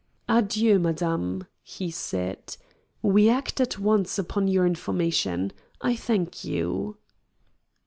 "Adieu, 0.27 0.79
madame," 0.79 1.45
he 1.61 1.91
said. 1.91 2.57
"We 3.03 3.29
act 3.29 3.61
at 3.61 3.77
once 3.77 4.17
upon 4.17 4.47
your 4.47 4.65
information. 4.65 5.51
I 5.79 5.95
thank 5.95 6.43
you!" 6.43 6.97